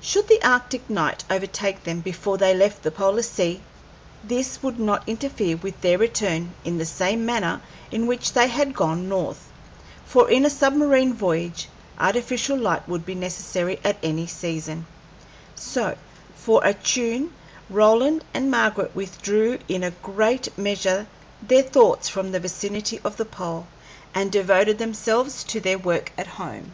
Should 0.00 0.28
the 0.28 0.40
arctic 0.48 0.88
night 0.88 1.24
overtake 1.28 1.82
them 1.82 2.02
before 2.02 2.38
they 2.38 2.54
left 2.54 2.84
the 2.84 2.92
polar 2.92 3.24
sea, 3.24 3.60
this 4.22 4.62
would 4.62 4.78
not 4.78 5.08
interfere 5.08 5.56
with 5.56 5.80
their 5.80 5.98
return 5.98 6.54
in 6.64 6.78
the 6.78 6.86
same 6.86 7.26
manner 7.26 7.60
in 7.90 8.06
which 8.06 8.32
they 8.32 8.46
had 8.46 8.76
gone 8.76 9.08
north, 9.08 9.50
for 10.04 10.30
in 10.30 10.44
a 10.44 10.50
submarine 10.50 11.12
voyage 11.12 11.68
artificial 11.98 12.56
light 12.56 12.88
would 12.88 13.04
be 13.04 13.16
necessary 13.16 13.80
at 13.82 13.96
any 14.04 14.24
season. 14.28 14.86
So, 15.56 15.96
for 16.36 16.64
a 16.64 16.74
tune, 16.74 17.32
Roland 17.68 18.24
and 18.32 18.52
Margaret 18.52 18.94
withdrew 18.94 19.58
in 19.66 19.82
a 19.82 19.90
great 19.90 20.56
measure 20.56 21.08
their 21.42 21.64
thoughts 21.64 22.08
from 22.08 22.30
the 22.30 22.38
vicinity 22.38 23.00
of 23.02 23.16
the 23.16 23.24
pole, 23.24 23.66
and 24.14 24.30
devoted 24.30 24.78
themselves 24.78 25.42
to 25.42 25.58
their 25.58 25.76
work 25.76 26.12
at 26.16 26.28
home. 26.38 26.70